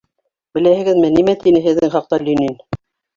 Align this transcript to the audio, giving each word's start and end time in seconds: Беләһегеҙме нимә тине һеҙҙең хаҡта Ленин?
Беләһегеҙме 0.57 1.11
нимә 1.17 1.35
тине 1.43 1.61
һеҙҙең 1.65 1.91
хаҡта 1.97 2.19
Ленин? 2.23 2.57